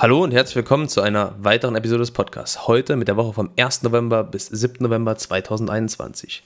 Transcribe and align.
Hallo 0.00 0.22
und 0.22 0.32
herzlich 0.32 0.54
willkommen 0.54 0.88
zu 0.88 1.00
einer 1.00 1.34
weiteren 1.40 1.74
Episode 1.74 2.02
des 2.02 2.12
Podcasts. 2.12 2.68
Heute 2.68 2.94
mit 2.94 3.08
der 3.08 3.16
Woche 3.16 3.32
vom 3.32 3.50
1. 3.56 3.82
November 3.82 4.22
bis 4.22 4.46
7. 4.46 4.76
November 4.78 5.16
2021. 5.16 6.44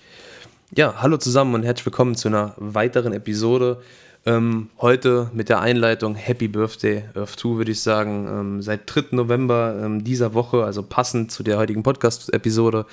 Ja, 0.75 0.95
hallo 1.03 1.19
zusammen 1.19 1.55
und 1.55 1.63
herzlich 1.63 1.85
willkommen 1.85 2.15
zu 2.15 2.29
einer 2.29 2.55
weiteren 2.57 3.13
Episode. 3.13 3.83
Ähm, 4.25 4.71
heute 4.81 5.31
mit 5.35 5.51
der 5.51 5.61
Einleitung 5.61 6.15
Happy 6.15 6.49
Birthday 6.49 7.05
Earth 7.15 7.39
2, 7.39 7.59
würde 7.59 7.73
ich 7.73 7.83
sagen. 7.83 8.27
Ähm, 8.27 8.63
seit 8.63 8.83
3. 8.87 9.09
November 9.11 9.79
ähm, 9.85 10.03
dieser 10.03 10.33
Woche, 10.33 10.65
also 10.65 10.83
passend 10.83 11.31
zu 11.31 11.43
der 11.43 11.59
heutigen 11.59 11.83
Podcast-Episode, 11.83 12.87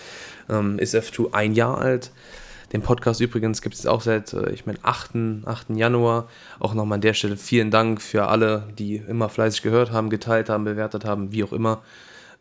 ähm, 0.50 0.78
ist 0.78 0.94
Earth 0.94 1.14
2 1.14 1.34
ein 1.34 1.54
Jahr 1.54 1.78
alt. 1.78 2.12
Den 2.72 2.82
Podcast 2.82 3.20
übrigens 3.20 3.62
gibt 3.62 3.76
es 3.76 3.86
auch 3.86 4.02
seit, 4.02 4.34
äh, 4.34 4.52
ich 4.52 4.66
meine, 4.66 4.80
8. 4.84 5.12
8. 5.46 5.70
Januar. 5.72 6.30
Auch 6.60 6.74
nochmal 6.74 6.98
an 6.98 7.02
der 7.02 7.14
Stelle 7.14 7.38
vielen 7.38 7.72
Dank 7.72 8.02
für 8.02 8.28
alle, 8.28 8.68
die 8.78 8.98
immer 8.98 9.30
fleißig 9.30 9.62
gehört 9.62 9.92
haben, 9.92 10.10
geteilt 10.10 10.50
haben, 10.50 10.64
bewertet 10.64 11.06
haben, 11.06 11.32
wie 11.32 11.44
auch 11.44 11.54
immer. 11.54 11.82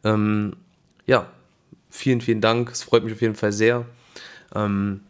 Ähm, 0.05 0.55
ja, 1.06 1.27
vielen, 1.91 2.20
vielen 2.20 2.41
Dank. 2.41 2.70
Es 2.70 2.83
freut 2.83 3.05
mich 3.05 3.14
auf 3.14 3.22
jeden 3.22 3.34
Fall 3.34 3.52
sehr. 3.52 3.86
Ähm, 4.55 5.00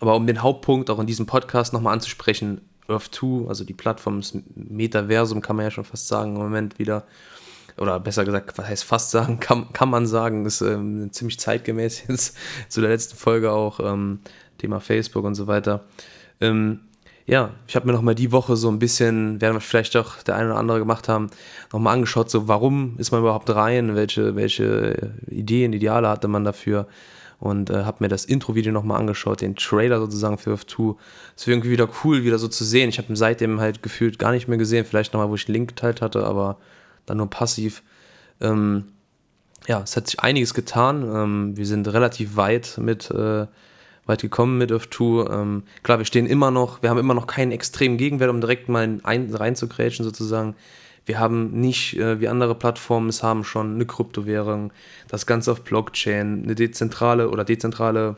aber 0.00 0.16
um 0.16 0.26
den 0.26 0.42
Hauptpunkt 0.42 0.90
auch 0.90 0.98
in 0.98 1.06
diesem 1.06 1.26
Podcast 1.26 1.72
nochmal 1.72 1.94
anzusprechen, 1.94 2.60
Earth 2.88 3.14
2, 3.14 3.48
also 3.48 3.64
die 3.64 3.74
Plattform, 3.74 4.20
das 4.20 4.36
Metaversum 4.54 5.40
kann 5.40 5.56
man 5.56 5.64
ja 5.64 5.70
schon 5.70 5.84
fast 5.84 6.08
sagen 6.08 6.36
im 6.36 6.42
Moment 6.42 6.78
wieder, 6.78 7.04
oder 7.78 7.98
besser 8.00 8.24
gesagt, 8.24 8.56
was 8.58 8.66
heißt 8.66 8.84
fast 8.84 9.10
sagen, 9.10 9.40
kann, 9.40 9.72
kann 9.72 9.90
man 9.90 10.06
sagen, 10.06 10.46
ist 10.46 10.60
ähm, 10.60 11.12
ziemlich 11.12 11.38
zeitgemäß 11.38 12.04
jetzt 12.08 12.36
zu 12.68 12.80
der 12.80 12.90
letzten 12.90 13.16
Folge 13.16 13.52
auch, 13.52 13.80
ähm, 13.80 14.20
Thema 14.58 14.80
Facebook 14.80 15.24
und 15.24 15.34
so 15.34 15.46
weiter. 15.46 15.84
Ähm, 16.40 16.80
ja, 17.26 17.50
ich 17.68 17.76
habe 17.76 17.86
mir 17.86 17.92
nochmal 17.92 18.14
die 18.14 18.32
Woche 18.32 18.56
so 18.56 18.68
ein 18.68 18.78
bisschen, 18.78 19.40
werden 19.40 19.54
wir 19.54 19.60
vielleicht 19.60 19.96
auch 19.96 20.22
der 20.22 20.36
eine 20.36 20.50
oder 20.50 20.58
andere 20.58 20.78
gemacht 20.78 21.08
haben, 21.08 21.30
nochmal 21.72 21.94
angeschaut, 21.94 22.30
so 22.30 22.48
warum 22.48 22.96
ist 22.98 23.12
man 23.12 23.20
überhaupt 23.20 23.48
rein, 23.50 23.94
welche, 23.94 24.34
welche 24.34 25.14
Ideen, 25.28 25.72
Ideale 25.72 26.08
hatte 26.08 26.28
man 26.28 26.44
dafür 26.44 26.86
und 27.38 27.70
äh, 27.70 27.84
habe 27.84 27.98
mir 28.00 28.08
das 28.08 28.24
Intro-Video 28.24 28.72
nochmal 28.72 29.00
angeschaut, 29.00 29.40
den 29.40 29.56
Trailer 29.56 29.98
sozusagen 29.98 30.38
für 30.38 30.50
Earth 30.50 30.70
2. 30.70 30.94
Es 31.36 31.46
war 31.46 31.52
irgendwie 31.52 31.70
wieder 31.70 31.88
cool, 32.04 32.22
wieder 32.22 32.38
so 32.38 32.46
zu 32.48 32.64
sehen. 32.64 32.88
Ich 32.88 32.98
habe 32.98 33.08
ihn 33.08 33.16
seitdem 33.16 33.60
halt 33.60 33.82
gefühlt 33.82 34.18
gar 34.18 34.30
nicht 34.30 34.46
mehr 34.46 34.58
gesehen, 34.58 34.84
vielleicht 34.84 35.12
nochmal, 35.12 35.28
wo 35.28 35.34
ich 35.34 35.46
den 35.46 35.54
Link 35.54 35.70
geteilt 35.70 36.02
hatte, 36.02 36.24
aber 36.24 36.58
dann 37.06 37.18
nur 37.18 37.30
passiv. 37.30 37.82
Ähm, 38.40 38.84
ja, 39.68 39.80
es 39.82 39.96
hat 39.96 40.08
sich 40.08 40.20
einiges 40.20 40.54
getan. 40.54 41.02
Ähm, 41.02 41.56
wir 41.56 41.66
sind 41.66 41.88
relativ 41.88 42.36
weit 42.36 42.78
mit 42.78 43.10
äh, 43.10 43.46
weit 44.06 44.20
gekommen 44.20 44.58
mit 44.58 44.72
Earth 44.72 44.92
2. 44.92 45.32
Ähm, 45.32 45.62
klar, 45.82 45.98
wir 45.98 46.04
stehen 46.04 46.26
immer 46.26 46.50
noch, 46.50 46.82
wir 46.82 46.90
haben 46.90 46.98
immer 46.98 47.14
noch 47.14 47.26
keinen 47.26 47.52
extremen 47.52 47.96
Gegenwert, 47.96 48.30
um 48.30 48.40
direkt 48.40 48.68
mal 48.68 48.98
ein, 49.02 49.34
reinzugrätschen 49.34 50.04
sozusagen. 50.04 50.56
Wir 51.04 51.18
haben 51.18 51.52
nicht, 51.52 51.96
äh, 51.98 52.20
wie 52.20 52.28
andere 52.28 52.54
Plattformen 52.54 53.08
es 53.08 53.22
haben, 53.22 53.44
schon 53.44 53.74
eine 53.74 53.86
Kryptowährung, 53.86 54.72
das 55.08 55.26
Ganze 55.26 55.52
auf 55.52 55.62
Blockchain, 55.62 56.44
eine 56.44 56.54
dezentrale 56.54 57.28
oder 57.30 57.44
dezentrale 57.44 58.16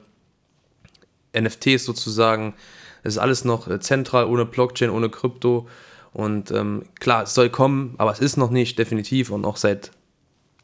NFTs 1.38 1.84
sozusagen. 1.84 2.54
Es 3.02 3.14
ist 3.14 3.18
alles 3.18 3.44
noch 3.44 3.68
äh, 3.68 3.80
zentral, 3.80 4.26
ohne 4.26 4.44
Blockchain, 4.44 4.90
ohne 4.90 5.10
Krypto. 5.10 5.68
Und 6.14 6.52
ähm, 6.52 6.84
klar, 7.00 7.24
es 7.24 7.34
soll 7.34 7.50
kommen, 7.50 7.94
aber 7.98 8.12
es 8.12 8.20
ist 8.20 8.36
noch 8.36 8.50
nicht 8.50 8.78
definitiv 8.78 9.30
und 9.30 9.44
auch 9.44 9.56
seit 9.56 9.90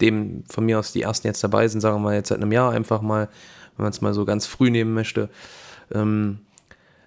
dem 0.00 0.44
von 0.48 0.64
mir 0.64 0.78
aus 0.78 0.92
die 0.92 1.02
ersten 1.02 1.26
jetzt 1.26 1.44
dabei 1.44 1.68
sind, 1.68 1.80
sagen 1.80 1.96
wir 1.96 2.00
mal 2.00 2.14
jetzt 2.14 2.28
seit 2.28 2.38
einem 2.38 2.52
Jahr 2.52 2.72
einfach 2.72 3.02
mal, 3.02 3.28
wenn 3.76 3.84
man 3.84 3.90
es 3.90 4.00
mal 4.00 4.14
so 4.14 4.24
ganz 4.24 4.46
früh 4.46 4.70
nehmen 4.70 4.94
möchte. 4.94 5.28
Ähm, 5.92 6.38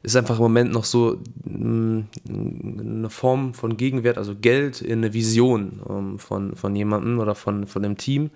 ist 0.04 0.18
einfach 0.18 0.36
im 0.36 0.44
Moment 0.44 0.74
noch 0.74 0.84
so 0.84 1.22
mh, 1.46 2.04
mm, 2.26 2.80
eine 2.80 3.10
Form 3.10 3.54
von 3.54 3.78
Gegenwert, 3.78 4.18
also 4.18 4.36
Geld 4.36 4.82
in 4.82 5.00
eine 5.00 5.14
Vision 5.14 5.82
ähm, 5.90 6.20
von, 6.20 6.58
von 6.58 6.76
jemandem 6.76 7.20
oder 7.20 7.36
von, 7.36 7.66
von 7.66 7.86
einem 7.86 7.98
Team. 7.98 8.30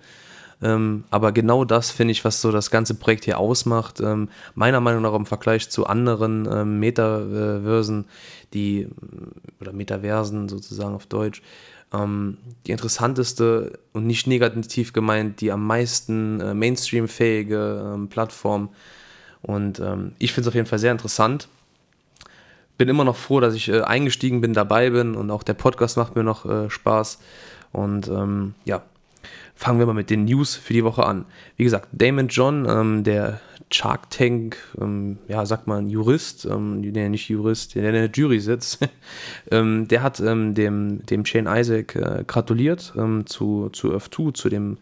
Ähm, 0.60 1.04
aber 1.10 1.32
genau 1.32 1.64
das 1.64 1.90
finde 1.90 2.12
ich, 2.12 2.24
was 2.24 2.40
so 2.40 2.50
das 2.50 2.70
ganze 2.70 2.94
Projekt 2.94 3.24
hier 3.24 3.38
ausmacht. 3.38 4.00
Ähm, 4.00 4.28
meiner 4.54 4.80
Meinung 4.80 5.02
nach 5.02 5.14
im 5.14 5.26
Vergleich 5.26 5.70
zu 5.70 5.86
anderen 5.86 6.48
ähm, 6.50 6.80
Metaversen, 6.80 8.06
die, 8.54 8.88
oder 9.60 9.72
Metaversen 9.72 10.48
sozusagen 10.48 10.94
auf 10.94 11.06
Deutsch, 11.06 11.42
ähm, 11.92 12.38
die 12.66 12.72
interessanteste 12.72 13.78
und 13.92 14.06
nicht 14.06 14.26
negativ 14.26 14.92
gemeint, 14.92 15.40
die 15.40 15.52
am 15.52 15.66
meisten 15.66 16.40
äh, 16.40 16.54
Mainstream-fähige 16.54 17.94
ähm, 17.94 18.08
Plattform. 18.08 18.70
Und 19.42 19.78
ähm, 19.78 20.12
ich 20.18 20.32
finde 20.32 20.42
es 20.42 20.48
auf 20.48 20.54
jeden 20.54 20.66
Fall 20.66 20.80
sehr 20.80 20.92
interessant 20.92 21.48
bin 22.78 22.88
immer 22.88 23.04
noch 23.04 23.16
froh, 23.16 23.40
dass 23.40 23.54
ich 23.54 23.68
äh, 23.68 23.82
eingestiegen 23.82 24.40
bin, 24.40 24.54
dabei 24.54 24.90
bin 24.90 25.16
und 25.16 25.30
auch 25.30 25.42
der 25.42 25.54
Podcast 25.54 25.96
macht 25.96 26.14
mir 26.14 26.22
noch 26.22 26.46
äh, 26.46 26.70
Spaß. 26.70 27.18
Und 27.72 28.08
ähm, 28.08 28.54
ja, 28.64 28.82
fangen 29.54 29.78
wir 29.78 29.86
mal 29.86 29.94
mit 29.94 30.10
den 30.10 30.24
News 30.24 30.54
für 30.54 30.72
die 30.72 30.84
Woche 30.84 31.04
an. 31.04 31.24
Wie 31.56 31.64
gesagt, 31.64 31.88
Damon 31.92 32.28
John, 32.28 32.66
ähm, 32.68 33.04
der 33.04 33.40
Shark 33.70 34.10
Tank, 34.10 34.56
ähm, 34.80 35.18
ja, 35.28 35.44
sagt 35.44 35.66
man 35.66 35.90
Jurist, 35.90 36.46
ähm, 36.46 36.92
der 36.92 37.08
nicht 37.10 37.28
Jurist, 37.28 37.74
der 37.74 37.84
in 37.84 37.92
der 37.92 38.10
Jury 38.10 38.40
sitzt, 38.40 38.78
ähm, 39.50 39.86
der 39.88 40.02
hat 40.02 40.20
ähm, 40.20 40.54
dem, 40.54 41.04
dem 41.06 41.24
Shane 41.24 41.48
Isaac 41.48 41.94
äh, 41.96 42.24
gratuliert 42.26 42.94
ähm, 42.96 43.26
zu, 43.26 43.68
zu 43.70 43.92
Earth 43.92 44.14
2, 44.14 44.32
zu 44.32 44.48
dem 44.48 44.78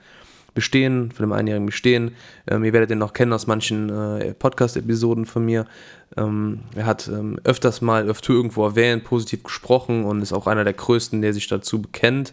Bestehen, 0.55 1.11
von 1.13 1.25
dem 1.25 1.33
einjährigen 1.33 1.67
Bestehen. 1.67 2.13
Ähm, 2.47 2.65
ihr 2.65 2.73
werdet 2.73 2.91
ihn 2.91 2.99
noch 2.99 3.13
kennen 3.13 3.33
aus 3.33 3.47
manchen 3.47 3.91
äh, 3.91 4.33
Podcast-Episoden 4.35 5.27
von 5.27 5.45
mir. 5.45 5.67
Er 6.15 6.87
hat 6.87 7.11
öfters 7.43 7.83
mal 7.83 8.09
öfter 8.09 8.33
irgendwo 8.33 8.65
erwähnt, 8.65 9.03
positiv 9.03 9.43
gesprochen 9.43 10.05
und 10.05 10.23
ist 10.23 10.33
auch 10.33 10.47
einer 10.47 10.63
der 10.63 10.73
größten, 10.73 11.21
der 11.21 11.33
sich 11.33 11.49
dazu 11.49 11.83
bekennt. 11.83 12.33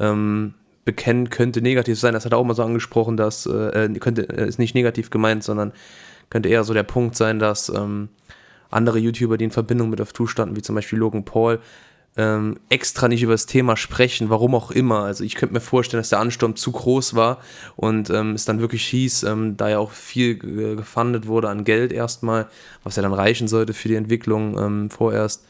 Ähm, 0.00 0.54
bekennen 0.84 1.30
könnte 1.30 1.62
negativ 1.62 1.98
sein, 1.98 2.14
das 2.14 2.24
hat 2.24 2.32
er 2.32 2.38
auch 2.38 2.44
mal 2.44 2.54
so 2.54 2.62
angesprochen, 2.62 3.16
dass 3.16 3.46
äh, 3.46 3.84
äh 3.84 3.98
könnte, 3.98 4.28
äh, 4.28 4.48
ist 4.48 4.58
nicht 4.58 4.74
negativ 4.74 5.10
gemeint, 5.10 5.42
sondern 5.44 5.72
könnte 6.30 6.48
eher 6.48 6.64
so 6.64 6.74
der 6.74 6.82
Punkt 6.82 7.16
sein, 7.16 7.38
dass 7.38 7.68
ähm, 7.68 8.08
andere 8.70 8.98
YouTuber, 8.98 9.38
die 9.38 9.44
in 9.44 9.50
Verbindung 9.50 9.90
mit 9.90 10.00
F2 10.00 10.28
standen, 10.28 10.56
wie 10.56 10.62
zum 10.62 10.74
Beispiel 10.74 10.98
Logan 10.98 11.24
Paul, 11.24 11.60
ähm, 12.16 12.58
extra 12.68 13.08
nicht 13.08 13.22
über 13.22 13.32
das 13.32 13.46
Thema 13.46 13.76
sprechen, 13.76 14.30
warum 14.30 14.54
auch 14.54 14.70
immer. 14.70 15.00
Also 15.04 15.24
ich 15.24 15.34
könnte 15.34 15.54
mir 15.54 15.60
vorstellen, 15.60 16.00
dass 16.00 16.10
der 16.10 16.20
Ansturm 16.20 16.54
zu 16.54 16.70
groß 16.70 17.14
war 17.14 17.38
und 17.76 18.10
ähm, 18.10 18.32
es 18.32 18.44
dann 18.44 18.60
wirklich 18.60 18.84
hieß, 18.86 19.24
ähm, 19.24 19.56
da 19.56 19.68
ja 19.68 19.78
auch 19.78 19.90
viel 19.90 20.38
gefundet 20.38 21.26
wurde 21.26 21.48
an 21.48 21.64
Geld 21.64 21.92
erstmal, 21.92 22.46
was 22.84 22.96
ja 22.96 23.02
dann 23.02 23.12
reichen 23.12 23.48
sollte 23.48 23.74
für 23.74 23.88
die 23.88 23.96
Entwicklung 23.96 24.56
ähm, 24.58 24.90
vorerst. 24.90 25.44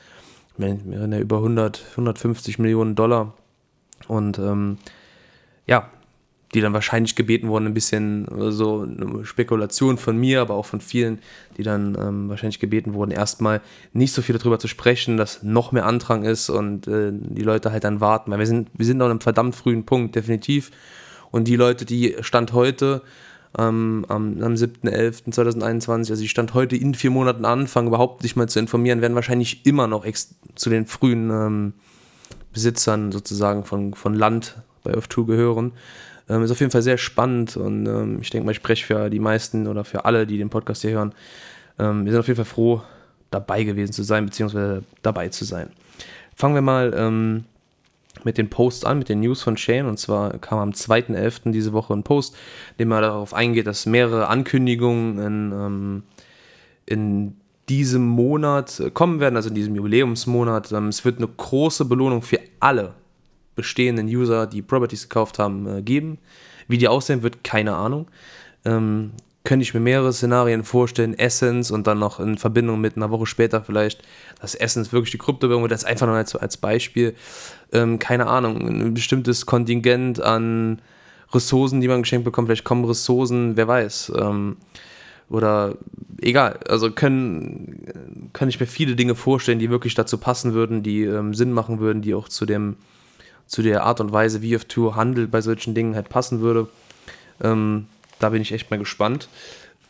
Wir 0.56 0.68
reden 0.68 1.12
ja 1.12 1.18
über 1.18 1.38
100, 1.38 1.82
150 1.90 2.58
Millionen 2.58 2.94
Dollar 2.94 3.34
und 4.08 4.38
ähm, 4.38 4.78
ja, 5.66 5.90
die 6.54 6.60
dann 6.60 6.72
wahrscheinlich 6.72 7.16
gebeten 7.16 7.48
wurden, 7.48 7.66
ein 7.66 7.74
bisschen 7.74 8.28
äh, 8.28 8.52
so 8.52 8.82
eine 8.82 9.24
Spekulation 9.24 9.98
von 9.98 10.16
mir, 10.16 10.40
aber 10.40 10.54
auch 10.54 10.66
von 10.66 10.80
vielen, 10.80 11.18
die 11.56 11.62
dann 11.62 11.96
ähm, 12.00 12.28
wahrscheinlich 12.28 12.60
gebeten 12.60 12.94
wurden, 12.94 13.10
erstmal 13.10 13.60
nicht 13.92 14.12
so 14.12 14.22
viel 14.22 14.38
darüber 14.38 14.58
zu 14.58 14.68
sprechen, 14.68 15.16
dass 15.16 15.42
noch 15.42 15.72
mehr 15.72 15.86
Andrang 15.86 16.22
ist 16.24 16.50
und 16.50 16.86
äh, 16.86 17.10
die 17.12 17.42
Leute 17.42 17.72
halt 17.72 17.84
dann 17.84 18.00
warten. 18.00 18.30
Weil 18.30 18.38
wir 18.38 18.46
sind, 18.46 18.70
wir 18.74 18.86
sind 18.86 18.98
noch 18.98 19.06
an 19.06 19.12
einem 19.12 19.20
verdammt 19.20 19.56
frühen 19.56 19.84
Punkt, 19.84 20.14
definitiv. 20.14 20.70
Und 21.32 21.48
die 21.48 21.56
Leute, 21.56 21.84
die 21.84 22.14
Stand 22.20 22.52
heute 22.52 23.02
ähm, 23.58 24.04
am, 24.08 24.40
am 24.40 24.54
7.11.2021, 24.54 26.10
also 26.10 26.22
die 26.22 26.28
Stand 26.28 26.54
heute 26.54 26.76
in 26.76 26.94
vier 26.94 27.10
Monaten 27.10 27.44
anfangen, 27.44 27.88
überhaupt 27.88 28.22
sich 28.22 28.36
mal 28.36 28.48
zu 28.48 28.60
informieren, 28.60 29.00
werden 29.00 29.16
wahrscheinlich 29.16 29.66
immer 29.66 29.88
noch 29.88 30.06
zu 30.54 30.70
den 30.70 30.86
frühen 30.86 31.30
ähm, 31.30 31.72
Besitzern 32.52 33.10
sozusagen 33.10 33.64
von, 33.64 33.94
von 33.94 34.14
Land 34.14 34.62
bei 34.84 34.94
Earth 34.94 35.12
2 35.12 35.22
gehören. 35.24 35.72
Ähm, 36.28 36.42
ist 36.42 36.50
auf 36.50 36.60
jeden 36.60 36.72
Fall 36.72 36.82
sehr 36.82 36.96
spannend 36.96 37.56
und 37.56 37.86
ähm, 37.86 38.18
ich 38.20 38.30
denke 38.30 38.46
mal, 38.46 38.52
ich 38.52 38.56
spreche 38.56 38.86
für 38.86 39.10
die 39.10 39.18
meisten 39.18 39.66
oder 39.66 39.84
für 39.84 40.04
alle, 40.04 40.26
die 40.26 40.38
den 40.38 40.48
Podcast 40.48 40.82
hier 40.82 40.92
hören. 40.92 41.12
Ähm, 41.78 42.04
wir 42.04 42.12
sind 42.12 42.20
auf 42.20 42.28
jeden 42.28 42.36
Fall 42.36 42.44
froh, 42.46 42.82
dabei 43.30 43.64
gewesen 43.64 43.92
zu 43.92 44.02
sein, 44.04 44.24
beziehungsweise 44.24 44.84
dabei 45.02 45.28
zu 45.28 45.44
sein. 45.44 45.70
Fangen 46.34 46.54
wir 46.54 46.62
mal 46.62 46.94
ähm, 46.96 47.44
mit 48.22 48.38
den 48.38 48.48
Posts 48.48 48.84
an, 48.84 48.98
mit 48.98 49.08
den 49.08 49.20
News 49.20 49.42
von 49.42 49.56
Shane. 49.56 49.86
Und 49.86 49.98
zwar 49.98 50.38
kam 50.38 50.58
am 50.58 50.70
2.11. 50.70 51.50
diese 51.50 51.72
Woche 51.72 51.92
ein 51.92 52.04
Post, 52.04 52.34
in 52.78 52.84
dem 52.84 52.92
er 52.92 53.02
darauf 53.02 53.34
eingeht, 53.34 53.66
dass 53.66 53.86
mehrere 53.86 54.28
Ankündigungen 54.28 55.18
in, 55.18 55.52
ähm, 55.52 56.02
in 56.86 57.36
diesem 57.68 58.06
Monat 58.06 58.82
kommen 58.94 59.20
werden, 59.20 59.36
also 59.36 59.48
in 59.48 59.54
diesem 59.54 59.74
Jubiläumsmonat. 59.74 60.72
Es 60.72 61.04
wird 61.04 61.18
eine 61.18 61.28
große 61.28 61.84
Belohnung 61.84 62.22
für 62.22 62.40
alle 62.60 62.94
bestehenden 63.54 64.06
User, 64.06 64.46
die 64.46 64.62
Properties 64.62 65.08
gekauft 65.08 65.38
haben, 65.38 65.66
äh, 65.66 65.82
geben. 65.82 66.18
Wie 66.68 66.78
die 66.78 66.88
aussehen 66.88 67.22
wird, 67.22 67.44
keine 67.44 67.74
Ahnung. 67.74 68.10
Ähm, 68.64 69.12
könnte 69.44 69.62
ich 69.62 69.74
mir 69.74 69.80
mehrere 69.80 70.12
Szenarien 70.12 70.64
vorstellen. 70.64 71.16
Essence 71.18 71.70
und 71.70 71.86
dann 71.86 71.98
noch 71.98 72.18
in 72.18 72.38
Verbindung 72.38 72.80
mit 72.80 72.96
einer 72.96 73.10
Woche 73.10 73.26
später 73.26 73.62
vielleicht, 73.62 74.02
dass 74.40 74.54
Essence 74.54 74.92
wirklich 74.92 75.10
die 75.10 75.18
Kryptowährung 75.18 75.62
wird. 75.62 75.72
Das 75.72 75.84
einfach 75.84 76.06
nur 76.06 76.16
als, 76.16 76.34
als 76.34 76.56
Beispiel. 76.56 77.14
Ähm, 77.72 77.98
keine 77.98 78.26
Ahnung, 78.26 78.66
ein 78.66 78.94
bestimmtes 78.94 79.44
Kontingent 79.44 80.20
an 80.20 80.80
Ressourcen, 81.32 81.82
die 81.82 81.88
man 81.88 82.02
geschenkt 82.02 82.24
bekommt. 82.24 82.48
Vielleicht 82.48 82.64
kommen 82.64 82.86
Ressourcen, 82.86 83.56
wer 83.56 83.68
weiß. 83.68 84.12
Ähm, 84.16 84.56
oder 85.28 85.76
egal, 86.20 86.60
also 86.68 86.90
können, 86.90 88.30
kann 88.32 88.48
ich 88.48 88.60
mir 88.60 88.66
viele 88.66 88.94
Dinge 88.94 89.14
vorstellen, 89.14 89.58
die 89.58 89.70
wirklich 89.70 89.94
dazu 89.94 90.18
passen 90.18 90.54
würden, 90.54 90.82
die 90.82 91.02
ähm, 91.02 91.34
Sinn 91.34 91.52
machen 91.52 91.80
würden, 91.80 92.02
die 92.02 92.14
auch 92.14 92.28
zu 92.28 92.46
dem 92.46 92.76
zu 93.54 93.62
der 93.62 93.84
Art 93.84 94.00
und 94.00 94.12
Weise, 94.12 94.42
wie 94.42 94.56
F2 94.56 94.96
handelt 94.96 95.30
bei 95.30 95.40
solchen 95.40 95.76
Dingen 95.76 95.94
halt 95.94 96.08
passen 96.08 96.40
würde. 96.40 96.66
Ähm, 97.40 97.86
da 98.18 98.30
bin 98.30 98.42
ich 98.42 98.50
echt 98.50 98.68
mal 98.72 98.80
gespannt. 98.80 99.28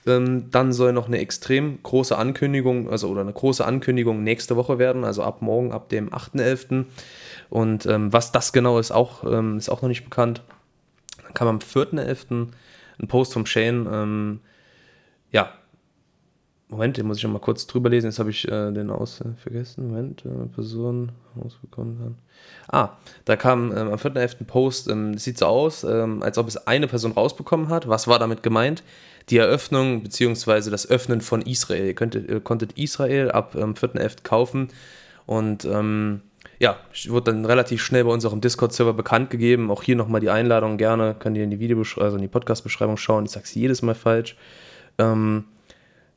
Ähm, 0.07 0.51
dann 0.51 0.75
soll 0.75 0.93
noch 0.93 1.07
eine 1.07 1.17
extrem 1.17 1.83
große 1.83 2.17
Ankündigung, 2.19 2.91
also 2.91 3.09
oder 3.09 3.23
eine 3.23 3.33
große 3.33 3.65
Ankündigung 3.65 4.23
nächste 4.23 4.57
Woche 4.57 4.79
werden, 4.79 5.03
also 5.03 5.23
ab 5.23 5.41
morgen, 5.41 5.73
ab 5.73 5.89
dem 5.89 6.11
8.11. 6.11 6.85
Und 7.49 7.87
ähm, 7.87 8.13
was 8.13 8.33
das 8.33 8.53
genau 8.53 8.79
ist, 8.79 8.91
auch, 8.91 9.25
ähm, 9.25 9.57
ist 9.57 9.71
auch 9.71 9.81
noch 9.81 9.89
nicht 9.89 10.05
bekannt. 10.05 10.43
Dann 11.23 11.33
kam 11.33 11.49
am 11.49 11.59
4.11. 11.61 12.49
ein 13.01 13.09
Post 13.09 13.33
vom 13.33 13.47
Shane, 13.47 13.89
ähm, 13.91 14.41
ja, 15.31 15.55
Moment, 16.75 16.97
den 16.97 17.07
muss 17.07 17.19
ich 17.19 17.25
noch 17.25 17.31
mal 17.31 17.39
kurz 17.39 17.69
drüber 17.69 17.89
lesen. 17.89 18.07
Jetzt 18.07 18.19
habe 18.19 18.31
ich 18.31 18.49
äh, 18.49 18.73
den 18.73 18.91
aus 18.91 19.21
äh, 19.21 19.27
vergessen. 19.37 19.89
Moment, 19.89 20.25
äh, 20.25 20.47
Person 20.53 21.13
rausbekommen 21.41 21.99
dann. 22.01 22.15
Ah, 22.69 22.97
da 23.25 23.37
kam 23.37 23.71
ähm, 23.71 23.93
am 23.93 23.95
4.11. 23.95 24.45
Post, 24.45 24.89
ähm, 24.89 25.17
sieht 25.17 25.39
so 25.39 25.47
aus, 25.47 25.85
ähm, 25.85 26.21
als 26.25 26.37
ob 26.37 26.49
es 26.49 26.57
eine 26.67 26.89
Person 26.89 27.13
rausbekommen 27.13 27.69
hat. 27.69 27.89
Was 27.89 28.09
war 28.09 28.19
damit 28.19 28.43
gemeint? 28.43 28.83
Die 29.31 29.39
Eröffnung 29.39 30.03
bzw. 30.03 30.69
das 30.69 30.91
Öffnen 30.91 31.21
von 31.21 31.43
Israel. 31.43 31.87
Ihr, 31.87 31.95
könntet, 31.95 32.29
ihr 32.29 32.41
konntet 32.41 32.73
Israel 32.73 33.31
ab 33.31 33.55
ähm, 33.55 33.75
4.11. 33.75 34.25
kaufen 34.25 34.69
und 35.27 35.65
ähm, 35.65 36.23
ja, 36.59 36.77
wurde 37.07 37.33
dann 37.33 37.45
relativ 37.45 37.85
schnell 37.85 38.03
bei 38.03 38.11
uns 38.11 38.25
auch 38.25 38.33
im 38.33 38.41
Discord-Server 38.41 38.95
bekannt 38.95 39.31
gegeben. 39.31 39.71
Auch 39.71 39.85
hier 39.85 39.95
nochmal 39.95 40.21
die 40.21 40.31
Einladung 40.31 40.77
gerne, 40.77 41.15
könnt 41.17 41.37
ihr 41.37 41.45
in 41.45 41.51
die 41.51 41.61
Video 41.61 41.79
also 41.79 42.17
in 42.17 42.23
die 42.23 42.29
Podcast-Beschreibung 42.29 42.97
schauen. 42.97 43.27
Ich 43.27 43.31
sage 43.31 43.45
es 43.45 43.55
jedes 43.55 43.83
Mal 43.83 43.95
falsch. 43.95 44.37
Ähm, 44.99 45.45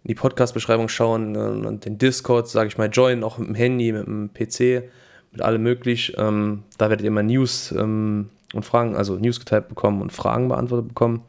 in 0.08 0.16
die 0.16 0.16
Podcast-Beschreibung 0.16 0.88
schauen 0.88 1.36
äh, 1.36 1.68
und 1.68 1.84
den 1.84 1.98
Discord, 1.98 2.48
sage 2.48 2.70
ich 2.70 2.78
mal, 2.78 2.88
joinen, 2.88 3.26
auch 3.26 3.38
mit 3.38 3.50
dem 3.50 3.56
Handy, 3.56 3.92
mit 3.92 4.08
dem 4.08 4.30
PC, 4.34 4.90
mit 5.34 5.42
allem 5.42 5.62
möglich. 5.62 6.14
Ähm, 6.18 6.64
da 6.78 6.90
werdet 6.90 7.04
ihr 7.04 7.12
mal 7.12 7.24
News 7.24 7.74
ähm, 7.74 8.30
und 8.54 8.64
Fragen, 8.64 8.96
also 8.96 9.16
News 9.16 9.38
geteilt 9.40 9.68
bekommen 9.68 10.02
und 10.02 10.14
Fragen 10.14 10.48
beantwortet 10.48 10.88
bekommen. 10.88 11.24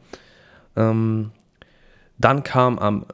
Ähm, 0.77 1.31
dann 2.17 2.43
kam 2.43 2.79
am 2.79 3.05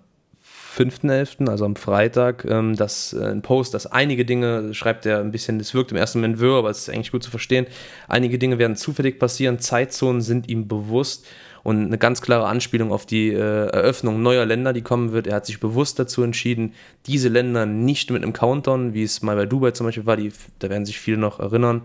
5.11., 0.76 1.50
also 1.50 1.66
am 1.66 1.76
Freitag, 1.76 2.46
ähm, 2.46 2.76
das, 2.76 3.14
äh, 3.14 3.26
ein 3.26 3.42
Post, 3.42 3.74
dass 3.74 3.88
einige 3.88 4.26
Dinge, 4.26 4.74
schreibt 4.74 5.06
er 5.06 5.20
ein 5.20 5.32
bisschen, 5.32 5.58
das 5.58 5.74
wirkt 5.74 5.92
im 5.92 5.98
ersten 5.98 6.20
Moment 6.20 6.40
wirr, 6.40 6.58
aber 6.58 6.70
es 6.70 6.80
ist 6.80 6.90
eigentlich 6.90 7.12
gut 7.12 7.24
zu 7.24 7.32
verstehen, 7.32 7.66
einige 8.08 8.38
Dinge 8.38 8.58
werden 8.60 8.76
zufällig 8.76 9.20
passieren, 9.20 9.60
Zeitzonen 9.60 10.22
sind 10.22 10.50
ihm 10.50 10.68
bewusst 10.68 11.26
und 11.64 11.86
eine 11.86 11.98
ganz 11.98 12.22
klare 12.22 12.46
Anspielung 12.46 12.92
auf 12.92 13.06
die 13.06 13.30
äh, 13.30 13.40
Eröffnung 13.40 14.22
neuer 14.22 14.46
Länder, 14.46 14.74
die 14.74 14.84
kommen 14.84 15.14
wird. 15.14 15.26
Er 15.26 15.36
hat 15.36 15.46
sich 15.46 15.60
bewusst 15.60 15.98
dazu 15.98 16.22
entschieden, 16.22 16.74
diese 17.08 17.30
Länder 17.30 17.66
nicht 17.66 18.12
mit 18.12 18.22
einem 18.22 18.34
Countdown, 18.34 18.94
wie 18.94 19.04
es 19.04 19.22
mal 19.22 19.36
bei 19.36 19.46
Dubai 19.46 19.72
zum 19.72 19.88
Beispiel 19.88 20.06
war, 20.06 20.18
die, 20.18 20.32
da 20.60 20.70
werden 20.70 20.86
sich 20.86 21.00
viele 21.00 21.18
noch 21.18 21.40
erinnern, 21.40 21.84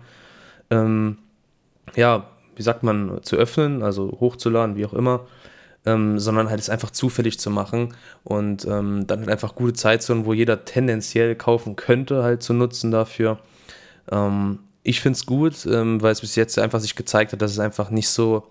ähm, 0.71 1.17
ja, 1.97 2.27
wie 2.57 2.63
sagt 2.63 2.83
man, 2.83 3.21
zu 3.23 3.37
öffnen, 3.37 3.83
also 3.83 4.19
hochzuladen, 4.21 4.77
wie 4.77 4.85
auch 4.85 4.93
immer. 4.93 5.27
Ähm, 5.87 6.19
sondern 6.19 6.51
halt 6.51 6.61
es 6.61 6.69
einfach 6.69 6.91
zufällig 6.91 7.41
zu 7.41 7.49
machen 7.49 7.95
und 8.23 8.67
ähm, 8.67 9.07
dann 9.07 9.21
halt 9.21 9.31
einfach 9.31 9.55
gute 9.55 9.73
Zeitzonen, 9.73 10.27
wo 10.27 10.35
jeder 10.35 10.67
tendenziell 10.67 11.35
kaufen 11.35 11.75
könnte, 11.75 12.23
halt 12.23 12.43
zu 12.43 12.53
nutzen 12.53 12.91
dafür. 12.91 13.39
Ähm, 14.13 14.59
ich 14.83 15.01
finde 15.01 15.17
es 15.17 15.25
gut, 15.25 15.67
ähm, 15.67 16.03
weil 16.03 16.13
es 16.13 16.21
bis 16.21 16.37
jetzt 16.37 16.59
einfach 16.59 16.81
sich 16.81 16.97
gezeigt 16.97 17.33
hat, 17.33 17.41
dass 17.41 17.53
es 17.53 17.59
einfach 17.59 17.89
nicht 17.89 18.09
so 18.09 18.45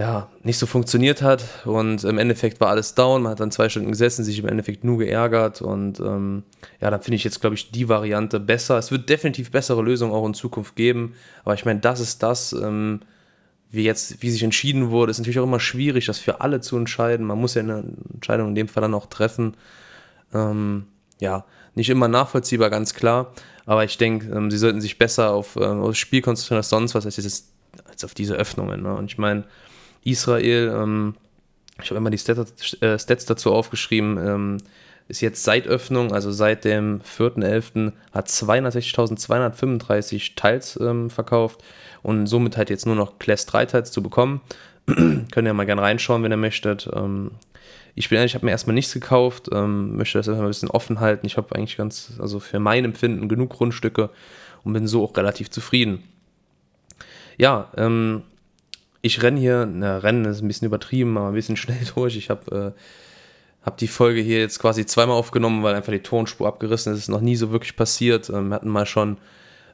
ja, 0.00 0.30
nicht 0.42 0.56
so 0.56 0.64
funktioniert 0.64 1.20
hat 1.20 1.44
und 1.66 2.04
im 2.04 2.16
Endeffekt 2.16 2.58
war 2.58 2.70
alles 2.70 2.94
down. 2.94 3.22
Man 3.22 3.32
hat 3.32 3.40
dann 3.40 3.50
zwei 3.50 3.68
Stunden 3.68 3.90
gesessen, 3.90 4.24
sich 4.24 4.38
im 4.38 4.48
Endeffekt 4.48 4.82
nur 4.82 4.96
geärgert 4.96 5.60
und 5.60 6.00
ähm, 6.00 6.44
ja, 6.80 6.90
dann 6.90 7.02
finde 7.02 7.16
ich 7.16 7.24
jetzt, 7.24 7.42
glaube 7.42 7.54
ich, 7.54 7.70
die 7.70 7.90
Variante 7.90 8.40
besser. 8.40 8.78
Es 8.78 8.90
wird 8.90 9.10
definitiv 9.10 9.50
bessere 9.50 9.82
Lösungen 9.82 10.14
auch 10.14 10.24
in 10.24 10.32
Zukunft 10.32 10.74
geben, 10.74 11.14
aber 11.44 11.52
ich 11.52 11.66
meine, 11.66 11.80
das 11.80 12.00
ist 12.00 12.22
das, 12.22 12.54
ähm, 12.54 13.00
wie 13.70 13.84
jetzt, 13.84 14.22
wie 14.22 14.30
sich 14.30 14.42
entschieden 14.42 14.90
wurde, 14.90 15.10
ist 15.10 15.18
natürlich 15.18 15.38
auch 15.38 15.44
immer 15.44 15.60
schwierig, 15.60 16.06
das 16.06 16.18
für 16.18 16.40
alle 16.40 16.60
zu 16.60 16.76
entscheiden. 16.76 17.26
Man 17.26 17.38
muss 17.38 17.54
ja 17.54 17.62
eine 17.62 17.84
Entscheidung 18.12 18.48
in 18.48 18.54
dem 18.54 18.68
Fall 18.68 18.80
dann 18.80 18.94
auch 18.94 19.06
treffen. 19.06 19.56
Ähm, 20.34 20.86
ja, 21.20 21.44
nicht 21.74 21.90
immer 21.90 22.08
nachvollziehbar, 22.08 22.70
ganz 22.70 22.94
klar, 22.94 23.32
aber 23.66 23.84
ich 23.84 23.96
denke, 23.98 24.28
ähm, 24.34 24.50
sie 24.50 24.58
sollten 24.58 24.80
sich 24.80 24.98
besser 24.98 25.30
auf, 25.30 25.56
äh, 25.56 25.64
auf 25.64 25.88
das 25.88 25.98
Spiel 25.98 26.22
konzentrieren 26.22 26.58
als 26.58 26.68
sonst 26.68 26.94
was, 26.94 27.04
als, 27.04 27.16
jetzt, 27.16 27.52
als 27.88 28.04
auf 28.04 28.14
diese 28.14 28.34
Öffnungen. 28.34 28.82
Ne? 28.82 28.94
Und 28.94 29.06
ich 29.06 29.18
meine, 29.18 29.44
Israel, 30.02 30.72
ähm, 30.74 31.14
ich 31.80 31.90
habe 31.90 31.98
immer 31.98 32.10
die 32.10 32.18
Stats, 32.18 32.76
äh, 32.82 32.98
Stats 32.98 33.24
dazu 33.26 33.52
aufgeschrieben, 33.52 34.18
ähm, 34.18 34.56
ist 35.10 35.20
jetzt 35.20 35.44
seit 35.44 35.66
Öffnung, 35.66 36.12
also 36.12 36.30
seit 36.30 36.64
dem 36.64 37.00
4.11., 37.00 37.92
hat 38.12 38.28
260.235 38.28 40.36
Teils 40.36 40.78
ähm, 40.80 41.10
verkauft 41.10 41.62
und 42.02 42.26
somit 42.26 42.56
halt 42.56 42.70
jetzt 42.70 42.86
nur 42.86 42.94
noch 42.94 43.18
Class 43.18 43.44
3 43.46 43.66
Teils 43.66 43.90
zu 43.92 44.02
bekommen. 44.02 44.40
Könnt 44.86 45.36
ihr 45.36 45.52
mal 45.52 45.66
gerne 45.66 45.82
reinschauen, 45.82 46.22
wenn 46.22 46.32
ihr 46.32 46.36
möchtet. 46.36 46.88
Ähm, 46.94 47.32
ich 47.94 48.08
bin 48.08 48.16
ehrlich, 48.16 48.30
ich 48.30 48.36
habe 48.36 48.46
mir 48.46 48.52
erstmal 48.52 48.74
nichts 48.74 48.94
gekauft, 48.94 49.50
ähm, 49.52 49.96
möchte 49.96 50.18
das 50.18 50.28
erstmal 50.28 50.46
ein 50.46 50.50
bisschen 50.50 50.70
offen 50.70 51.00
halten. 51.00 51.26
Ich 51.26 51.36
habe 51.36 51.54
eigentlich 51.54 51.76
ganz, 51.76 52.12
also 52.18 52.40
für 52.40 52.60
mein 52.60 52.84
Empfinden 52.84 53.28
genug 53.28 53.50
Grundstücke 53.50 54.10
und 54.62 54.72
bin 54.72 54.86
so 54.86 55.04
auch 55.04 55.14
relativ 55.16 55.50
zufrieden. 55.50 56.04
Ja, 57.36 57.70
ähm, 57.76 58.22
ich 59.02 59.22
renne 59.22 59.40
hier, 59.40 59.66
na, 59.66 59.98
rennen 59.98 60.24
ist 60.26 60.40
ein 60.40 60.48
bisschen 60.48 60.66
übertrieben, 60.66 61.18
aber 61.18 61.28
ein 61.28 61.34
bisschen 61.34 61.56
schnell 61.56 61.80
durch. 61.94 62.16
Ich 62.16 62.30
habe 62.30 62.74
äh, 62.76 62.80
hab 63.62 63.76
die 63.76 63.88
Folge 63.88 64.20
hier 64.20 64.38
jetzt 64.38 64.58
quasi 64.58 64.86
zweimal 64.86 65.16
aufgenommen, 65.16 65.62
weil 65.62 65.74
einfach 65.74 65.92
die 65.92 66.02
Tonspur 66.02 66.48
abgerissen 66.48 66.92
ist. 66.92 66.98
Das 66.98 67.04
ist 67.04 67.08
noch 67.08 67.20
nie 67.20 67.36
so 67.36 67.52
wirklich 67.52 67.76
passiert. 67.76 68.30
Ähm, 68.30 68.48
wir 68.48 68.54
hatten 68.54 68.70
mal 68.70 68.86
schon, 68.86 69.18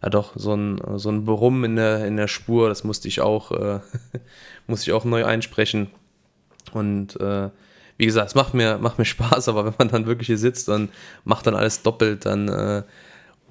ja 0.02 0.10
doch, 0.10 0.32
so 0.34 0.54
ein, 0.54 0.80
so 0.96 1.10
ein 1.10 1.24
Brummen 1.24 1.64
in 1.64 1.76
der, 1.76 2.06
in 2.06 2.16
der 2.16 2.28
Spur. 2.28 2.68
Das 2.68 2.84
musste 2.84 3.08
ich 3.08 3.20
auch, 3.20 3.52
äh, 3.52 3.80
musste 4.66 4.90
ich 4.90 4.92
auch 4.92 5.04
neu 5.04 5.24
einsprechen. 5.24 5.90
Und 6.72 7.20
äh, 7.20 7.50
wie 7.96 8.06
gesagt, 8.06 8.28
es 8.28 8.34
macht 8.34 8.54
mir, 8.54 8.78
macht 8.78 8.98
mir 8.98 9.04
Spaß, 9.04 9.48
aber 9.48 9.64
wenn 9.64 9.74
man 9.78 9.88
dann 9.88 10.06
wirklich 10.06 10.26
hier 10.26 10.38
sitzt 10.38 10.68
und 10.68 10.90
macht 11.24 11.46
dann 11.46 11.54
alles 11.54 11.82
doppelt, 11.82 12.26
dann 12.26 12.48
äh, 12.48 12.82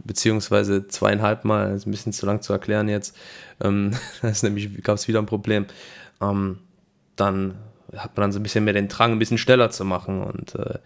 beziehungsweise 0.04 0.88
zweieinhalb 0.88 1.46
Mal, 1.46 1.74
ist 1.74 1.88
ein 1.88 1.92
bisschen 1.92 2.14
zu 2.14 2.26
lang 2.26 2.42
zu 2.42 2.54
erklären 2.54 2.90
jetzt. 2.90 3.18
Ähm, 3.62 3.94
da 4.22 4.28
ist 4.28 4.44
nämlich, 4.44 4.84
gab 4.84 4.96
es 4.96 5.08
wieder 5.08 5.20
ein 5.20 5.26
Problem. 5.26 5.66
Ähm, 6.22 6.60
dann 7.16 7.56
hat 7.98 8.16
man 8.16 8.24
dann 8.24 8.32
so 8.32 8.40
ein 8.40 8.44
bisschen 8.44 8.64
mehr 8.64 8.74
den 8.74 8.88
Drang, 8.88 9.12
ein 9.12 9.20
bisschen 9.20 9.38
schneller 9.38 9.70
zu 9.70 9.86
machen. 9.86 10.22
Und 10.22 10.56
äh, 10.56 10.80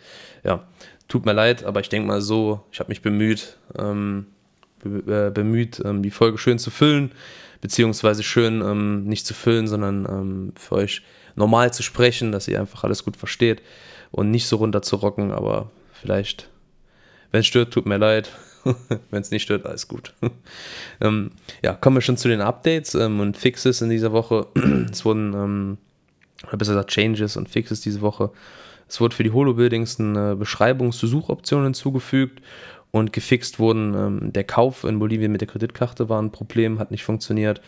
ja, 0.44 0.64
tut 1.08 1.26
mir 1.26 1.34
leid, 1.34 1.64
aber 1.64 1.80
ich 1.80 1.90
denke 1.90 2.08
mal 2.08 2.22
so, 2.22 2.66
ich 2.72 2.80
habe 2.80 2.90
mich 2.90 3.02
bemüht, 3.02 3.58
ähm, 3.78 4.28
be 4.84 5.28
äh, 5.28 5.32
bemüht, 5.32 5.82
ähm, 5.84 6.04
die 6.04 6.12
Folge 6.12 6.38
schön 6.38 6.60
zu 6.60 6.72
füllen, 6.72 7.12
beziehungsweise 7.62 8.24
schön 8.24 8.62
ähm, 8.62 9.06
nicht 9.06 9.26
zu 9.26 9.34
füllen, 9.34 9.68
sondern 9.68 10.06
ähm, 10.06 10.54
für 10.56 10.76
euch 10.76 11.02
normal 11.36 11.74
zu 11.74 11.84
sprechen, 11.84 12.32
dass 12.32 12.48
ihr 12.48 12.60
einfach 12.60 12.84
alles 12.84 13.04
gut 13.04 13.18
versteht 13.18 13.62
und 14.12 14.32
nicht 14.32 14.48
so 14.48 14.58
runter 14.58 14.82
zu 14.82 14.96
rocken, 14.98 15.32
aber 15.32 15.72
vielleicht, 15.94 16.50
wenn 17.32 17.42
es 17.42 17.48
stört, 17.48 17.74
tut 17.74 17.86
mir 17.86 17.98
leid. 17.98 18.32
Wenn 19.10 19.22
es 19.22 19.32
nicht 19.32 19.44
stört, 19.44 19.66
alles 19.66 19.88
gut. 19.88 20.14
ähm, 21.02 21.32
ja, 21.64 21.74
kommen 21.74 21.96
wir 21.96 22.02
schon 22.02 22.18
zu 22.18 22.28
den 22.28 22.42
Updates 22.42 22.94
ähm, 22.94 23.22
und 23.22 23.38
Fixes 23.38 23.82
in 23.82 23.90
dieser 23.90 24.12
Woche. 24.12 24.48
es 24.92 25.06
wurden, 25.06 25.78
oder 26.48 26.58
besser 26.58 26.74
gesagt, 26.74 26.92
Changes 26.92 27.38
und 27.38 27.50
Fixes 27.50 27.82
diese 27.82 28.02
Woche. 28.02 28.32
Es 28.88 29.00
wurde 29.00 29.16
für 29.16 29.24
die 29.24 29.32
Holo-Buildings 29.32 30.00
eine 30.00 30.36
Beschreibung 30.36 30.92
zu 30.92 31.08
Suchoptionen 31.08 31.66
hinzugefügt 31.66 32.42
und 32.92 33.14
gefixt 33.14 33.60
wurden. 33.60 33.94
Ähm, 33.94 34.34
der 34.34 34.44
Kauf 34.44 34.84
in 34.84 35.00
Bolivien 35.00 35.32
mit 35.32 35.42
der 35.42 35.48
Kreditkarte 35.48 36.10
war 36.10 36.22
ein 36.22 36.32
Problem, 36.32 36.80
hat 36.80 36.92
nicht 36.92 37.04
funktioniert. 37.04 37.62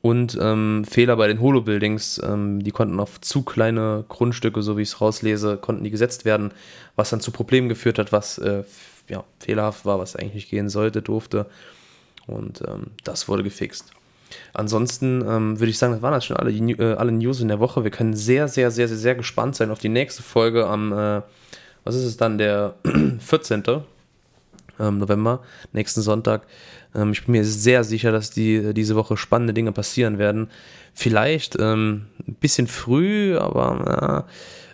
Und 0.00 0.38
ähm, 0.40 0.84
Fehler 0.84 1.16
bei 1.16 1.28
den 1.28 1.40
Holo-Buildings, 1.40 2.20
ähm, 2.22 2.62
die 2.62 2.72
konnten 2.72 3.00
auf 3.00 3.20
zu 3.20 3.42
kleine 3.42 4.04
Grundstücke, 4.08 4.60
so 4.62 4.76
wie 4.76 4.82
ich 4.82 4.88
es 4.88 5.00
rauslese, 5.00 5.56
konnten 5.56 5.82
die 5.82 5.90
gesetzt 5.90 6.26
werden, 6.26 6.52
was 6.94 7.10
dann 7.10 7.20
zu 7.20 7.30
Problemen 7.30 7.70
geführt 7.70 7.98
hat, 7.98 8.12
was 8.12 8.36
äh, 8.38 8.64
ja, 9.08 9.24
fehlerhaft 9.38 9.86
war, 9.86 9.98
was 9.98 10.16
eigentlich 10.16 10.34
nicht 10.34 10.50
gehen 10.50 10.68
sollte, 10.68 11.00
durfte. 11.00 11.46
Und 12.26 12.62
ähm, 12.68 12.88
das 13.02 13.28
wurde 13.28 13.42
gefixt. 13.42 13.92
Ansonsten 14.52 15.22
ähm, 15.26 15.60
würde 15.60 15.70
ich 15.70 15.78
sagen, 15.78 15.92
das 15.92 16.02
waren 16.02 16.12
das 16.12 16.24
schon 16.24 16.36
alle, 16.36 16.50
äh, 16.52 16.94
alle 16.94 17.12
News 17.12 17.40
in 17.40 17.48
der 17.48 17.60
Woche. 17.60 17.84
Wir 17.84 17.90
können 17.90 18.14
sehr, 18.14 18.48
sehr, 18.48 18.70
sehr, 18.70 18.88
sehr, 18.88 18.96
sehr 18.96 19.14
gespannt 19.14 19.56
sein 19.56 19.70
auf 19.70 19.78
die 19.78 19.88
nächste 19.88 20.22
Folge 20.22 20.66
am, 20.66 20.92
äh, 20.92 21.22
was 21.84 21.94
ist 21.94 22.04
es 22.04 22.16
dann, 22.16 22.38
der 22.38 22.74
14. 23.18 23.62
Ähm, 24.80 24.98
November, 24.98 25.42
nächsten 25.72 26.02
Sonntag. 26.02 26.46
Ähm, 26.94 27.12
ich 27.12 27.24
bin 27.24 27.32
mir 27.32 27.44
sehr 27.44 27.84
sicher, 27.84 28.12
dass 28.12 28.30
die, 28.30 28.74
diese 28.74 28.96
Woche 28.96 29.16
spannende 29.16 29.54
Dinge 29.54 29.72
passieren 29.72 30.18
werden. 30.18 30.50
Vielleicht 30.94 31.56
ähm, 31.58 32.06
ein 32.26 32.34
bisschen 32.34 32.66
früh, 32.66 33.36
aber 33.36 34.26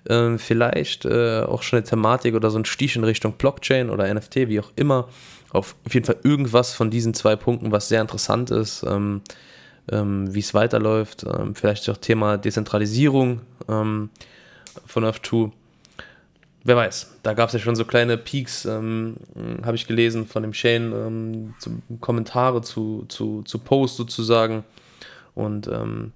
äh, 0.05 0.39
vielleicht 0.39 1.05
äh, 1.05 1.41
auch 1.41 1.63
schon 1.63 1.79
eine 1.79 1.87
Thematik 1.87 2.35
oder 2.35 2.51
so 2.51 2.59
ein 2.59 2.65
Stich 2.65 2.97
in 2.97 3.05
Richtung 3.05 3.35
Blockchain 3.35 3.91
oder 3.91 4.13
NFT, 4.13 4.49
wie 4.49 4.61
auch 4.61 4.73
immer. 4.77 5.09
Auf, 5.53 5.75
jeden 5.91 6.07
Fall 6.07 6.19
irgendwas 6.23 6.73
von 6.73 6.91
diesen 6.91 7.13
zwei 7.13 7.37
Punkten, 7.37 7.73
was 7.73 7.89
sehr 7.89 8.01
interessant 8.01 8.51
ist, 8.51 8.85
ähm, 8.85 9.23
ähm, 9.91 10.33
wie 10.33 10.39
es 10.39 10.55
weiterläuft. 10.55 11.25
Ähm, 11.25 11.55
vielleicht 11.55 11.89
auch 11.91 11.97
Thema 11.97 12.39
Dezentralisierung 12.39 13.41
ähm, 13.69 14.11
von 14.87 15.05
F2. 15.05 15.51
Wer 16.65 16.77
weiß, 16.77 17.19
da 17.23 17.35
gab 17.35 17.49
es 17.49 17.55
ja 17.55 17.59
schon 17.59 17.77
so 17.77 17.85
kleine 17.85 18.17
Peaks, 18.17 18.65
ähm, 18.65 19.17
habe 19.65 19.77
ich 19.77 19.87
gelesen 19.87 20.27
von 20.27 20.43
dem 20.43 20.53
Shane, 20.53 20.93
ähm, 20.93 21.55
zu, 21.59 21.83
Kommentare 22.01 22.63
zu, 22.63 23.05
zu, 23.09 23.43
zu 23.43 23.59
Post 23.59 23.97
sozusagen. 23.97 24.65
Und 25.35 25.69
ähm, 25.69 26.13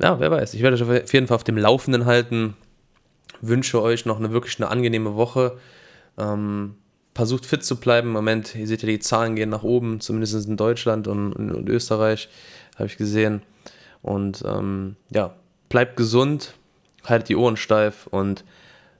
ja, 0.00 0.18
wer 0.20 0.30
weiß, 0.30 0.54
ich 0.54 0.62
werde 0.62 0.76
euch 0.76 0.82
auf 0.82 1.12
jeden 1.12 1.26
Fall 1.26 1.34
auf 1.34 1.44
dem 1.44 1.58
Laufenden 1.58 2.06
halten. 2.06 2.56
Wünsche 3.40 3.82
euch 3.82 4.06
noch 4.06 4.18
eine 4.18 4.32
wirklich 4.32 4.58
eine 4.58 4.70
angenehme 4.70 5.14
Woche. 5.16 5.58
Ähm, 6.16 6.76
versucht 7.14 7.46
fit 7.46 7.64
zu 7.64 7.80
bleiben. 7.80 8.08
Im 8.08 8.14
Moment, 8.14 8.54
ihr 8.54 8.66
seht 8.66 8.82
ja, 8.82 8.88
die 8.88 9.00
Zahlen 9.00 9.34
gehen 9.34 9.50
nach 9.50 9.64
oben, 9.64 10.00
zumindest 10.00 10.46
in 10.46 10.56
Deutschland 10.56 11.08
und, 11.08 11.32
und, 11.32 11.50
und 11.50 11.68
Österreich, 11.68 12.28
habe 12.76 12.86
ich 12.86 12.96
gesehen. 12.96 13.42
Und 14.02 14.44
ähm, 14.46 14.96
ja, 15.10 15.34
bleibt 15.68 15.96
gesund, 15.96 16.54
haltet 17.04 17.28
die 17.28 17.36
Ohren 17.36 17.56
steif 17.56 18.06
und 18.06 18.44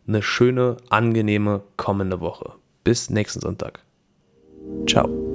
eine 0.08 0.22
schöne, 0.22 0.78
angenehme 0.88 1.62
kommende 1.76 2.20
Woche. 2.20 2.52
Bis 2.82 3.10
nächsten 3.10 3.40
Sonntag. 3.40 3.84
Ciao. 4.86 5.27